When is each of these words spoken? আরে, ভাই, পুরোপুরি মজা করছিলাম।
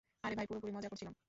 আরে, 0.23 0.35
ভাই, 0.35 0.47
পুরোপুরি 0.47 0.71
মজা 0.73 0.89
করছিলাম। 0.89 1.13